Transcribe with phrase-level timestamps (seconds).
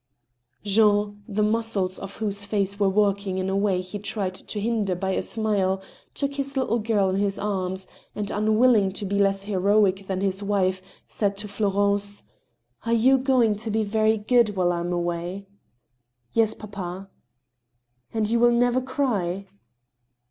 [0.63, 4.95] Jean, the muscles of whose face were working in a way he tried to hinder
[4.95, 5.79] by a smile,
[6.15, 7.85] took his little girl in his arms,
[8.15, 12.23] and, unwilling to be less heroic than his wife, said to Florence:"
[12.87, 15.45] Are you going to be very good while I am away?"
[16.33, 17.07] Yes, papa.""
[18.11, 19.45] And you will never cry